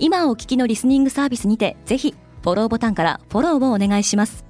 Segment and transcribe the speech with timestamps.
[0.00, 4.44] 今お聞きのリスニングサービスにてぜひフォローボタンからフォローをお願いします。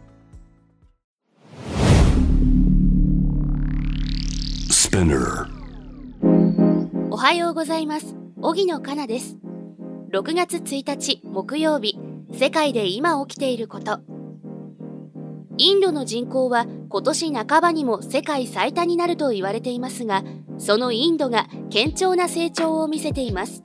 [7.11, 8.15] おはようございます。
[8.43, 9.37] 荻野かなです。
[10.13, 11.99] 6月1日木曜日
[12.33, 14.01] 世界で今起きていること。
[15.57, 20.23] インドの人口は今年半ばにも世界最多になると言われていますが
[20.57, 23.63] そのインドが堅調な成長を見せています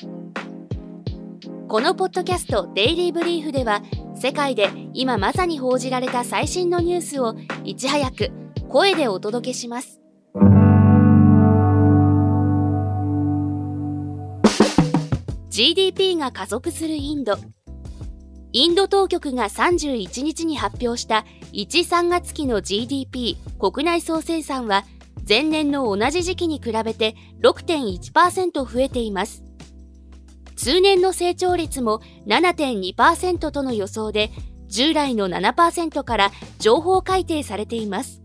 [1.74, 3.82] このポッドキャストデイリーブリーフでは
[4.16, 8.30] 世界で今まさに報じられた最新のニュースをいち早く
[8.70, 10.00] 声でお届けします。
[15.50, 17.38] GDP が加速するインド。
[18.52, 24.84] インド当局が31日に発表した1-3月期の GDP 国内総生産は
[25.28, 29.44] 前年の同じ時期に比べて6.1%増えています。
[30.64, 34.32] 通年の成長率も7.2%との予想で
[34.68, 38.22] 従来の7%から情報改定されています。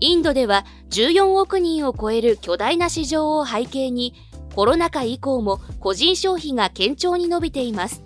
[0.00, 4.14] インドでは14億人を超える巨大な市場を背景に
[4.54, 8.02] コロナ禍以降も個人消費が堅調に伸びています。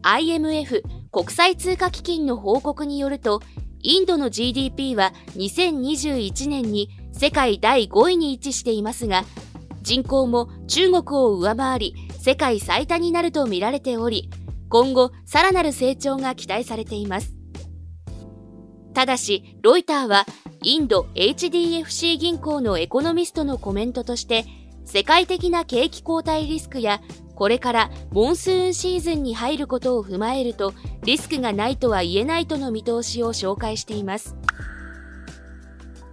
[0.00, 3.42] IMF 国際通貨基金の報告によると
[3.82, 9.24] インドの GDP は2021年に世界第5位に位置していますが
[9.86, 14.28] 人口も中国を上回り世界最多になるとみられており
[14.68, 17.36] 今後さらなる成長が期待されています。
[18.94, 20.26] ただしロイターは
[20.60, 24.44] インド HDFC 銀行のエコノミストのコメントとして
[24.84, 27.00] 世界的な景気後退リスクや
[27.36, 30.74] これからモンスーンシーズンに入ることを踏まえると
[31.04, 34.34] リスクがないとは言えないとの見通しを紹介しています。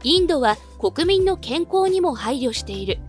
[0.03, 2.99] インドは国民の健康にも配慮している。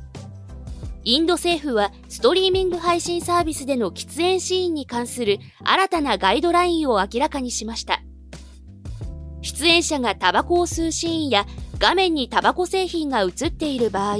[1.06, 8.00] インド政府はストリーミング配信サービスでの喫煙シーンに関する新たなガイドラインを明らかにしました。
[9.42, 11.44] 出演者がタバコを吸うシーンや
[11.78, 14.16] 画面にタバコ製品が映っている場合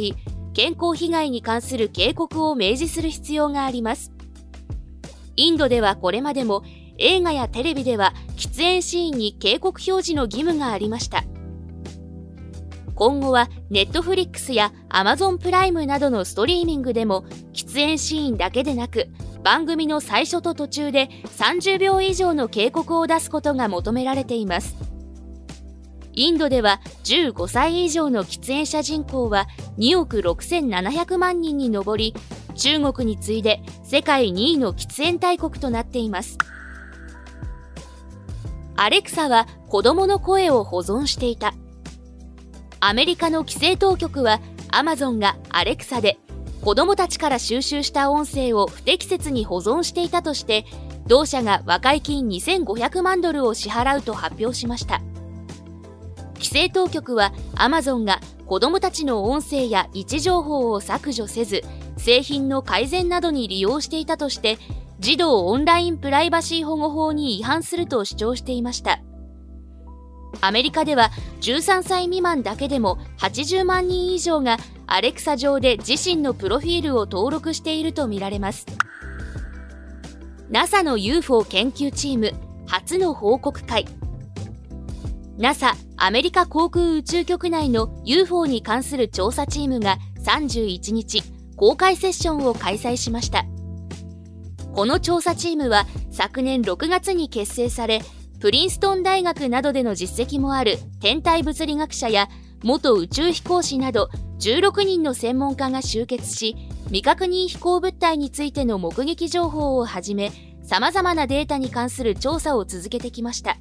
[0.53, 4.13] 健康被害に関する警告を明示する必要があります。
[5.37, 6.63] インドではこれまでも
[6.99, 11.25] 映画やテレビでは喫煙シーンに警告表示の義務がありました。
[12.95, 19.09] 今後はネットフリックスやアマゾンプライムなどのストリーミングでも喫煙シーンだけでなく
[19.43, 24.75] 番組の最初と途中で30秒以上の警告を出すことが求められています。
[26.17, 32.15] インドでは15歳以上の喫煙者人口は2億6700万人に上り
[32.55, 36.39] 中国に次いで世界2位の喫煙大国となっています。
[38.77, 41.55] アレクサは子供の声を保存していた。
[42.87, 46.19] アメリカの規制当局はアマゾンがアレクサで
[46.61, 50.67] 子供たちから収集した音声を不適切に保存していたとして
[51.07, 55.01] 同社が和解金2500万ドルを支払うと発表しました。
[56.35, 61.63] 規制当局はアマゾンが子どもたちの音声や位置情報を削除せず
[61.97, 64.59] 製品の改善などに利用していたとして
[65.01, 69.01] 児童オンラインプライバシー保護法に違反すると主張していました。
[70.41, 78.67] アメリカでは13歳未満だけでも80万人以上がアレクサ上で自身のプロフィールを登録しているとみられます。
[80.51, 82.33] NASA の UFO 研究チーム
[82.67, 83.87] 初の報告会。
[85.37, 91.23] NASA アメリカ航空宇宙局内の UFO に関する調査チームが31日
[91.57, 93.45] 公開セッションを開催しました。
[94.75, 98.03] この調査チームは昨年6月に結成され
[98.45, 102.29] プリンストン大学などでの実績もある天体物理学者や
[102.63, 106.55] 元宇宙飛行士など16人の専門家が集結し
[106.89, 110.31] 未確認飛行物体についての目撃情報をはじめ
[110.63, 113.57] さまざまなデータに関する調査を続けてきました。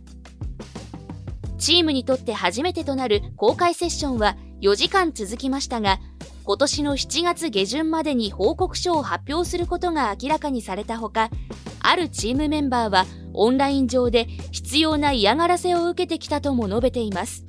[1.58, 6.02] チームにとって初めてとなる公開セッションは4時間続きましたが
[6.44, 11.30] 今年の7月下旬までに報告書を発表することが明らかにされたほか
[11.80, 17.46] あるチームメンバーはオンライン上で必要な嫌がらせを受けてきたとも述べています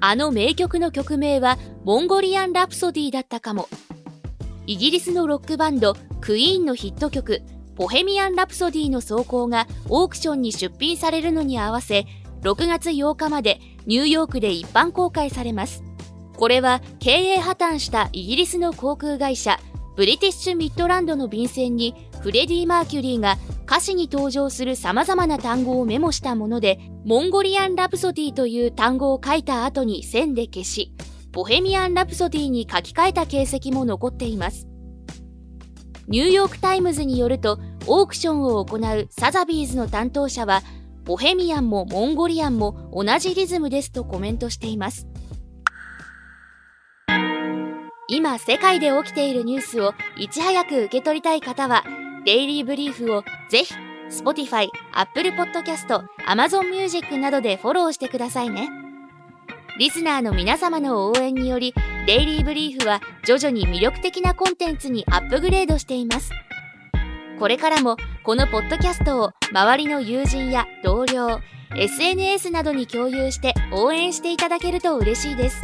[0.00, 3.68] あの名曲の曲名はモンゴリアン・ラプソディだったかも
[4.66, 7.42] イギリスのロックバンドクイーンのヒット曲
[7.78, 12.06] ボヘミアン・ラプソディの走行がオークションに出品されるのに合わせ、
[12.42, 15.84] 6月8日までニューヨークで一般公開されます。
[16.36, 19.60] これは経営破綻したイギリスの航空会社
[19.96, 30.92] ブリティッシュ・ミッドランドの便箋にフレディ・マーキュリーが歌詞に登場する様々な単語をメモしたもので、モンゴリアン・ラプソディという単語を書いた後に線で消し、
[31.32, 34.68] ボヘミアン・ラプソディに書き換えた形跡も残っています。
[36.06, 40.60] ニューヨーク・タイムズによると、オークションを行うサザビーズの担当者は、
[41.06, 45.08] ボヘミアンもモンゴリアンも同じリズムですとコメントしています。
[48.10, 51.84] 今世界で起きているニュースをいち早く受け取りたい方は、
[52.28, 53.72] デイリーブリーフをぜひ
[54.10, 58.68] Spotify、Apple Podcast、Amazon Music などでフォローしてくださいね。
[59.78, 61.72] リスナーの皆様の応援により、
[62.06, 66.30] デイリーブリーフは徐々に魅力的なコンテンツにアップグレードしています。
[67.38, 71.40] これからもこのポッドキャストを周りの友人や同僚、
[71.78, 75.62] SNS などに共有して応援していただけると嬉しいです。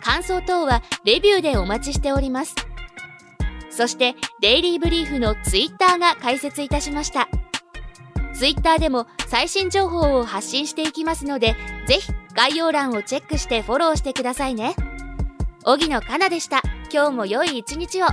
[0.00, 2.54] 感想等はレビューでお待ちしております。
[3.80, 7.30] そして、デイリーブリーフのツイッターが開設いたしました。
[8.34, 11.56] ツイッターでも最新情報を発信していきますので、
[11.86, 14.74] ぜひ概要欄をチェックしてフォローしてくださいね。
[15.64, 16.60] 荻野かなでした。
[16.92, 18.06] 今日も良い一日を。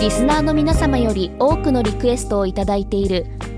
[0.00, 3.26] リスナーの皆様より多くのリクエストをいただいている